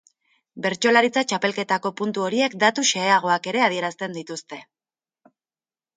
Bertsolaritza 0.65 1.23
txapelketako 1.31 1.91
puntu 2.01 2.25
horiek 2.29 2.57
datu 2.65 2.85
xeheagoak 2.93 3.53
ere 3.55 3.65
adierazten 3.67 4.19
dituzte. 4.21 4.63